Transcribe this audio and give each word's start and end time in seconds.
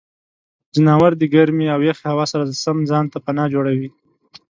ځناور 0.75 1.11
د 1.17 1.23
ګرمې 1.33 1.67
او 1.75 1.79
یخې 1.89 2.05
هوا 2.11 2.25
سره 2.31 2.43
سم 2.63 2.77
ځان 2.89 3.05
ته 3.11 3.17
پناه 3.25 3.51
جوړوي. 3.53 3.89